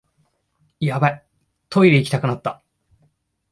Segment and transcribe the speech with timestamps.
[0.79, 1.23] ヤバい、
[1.69, 2.63] トイレ行きたくなった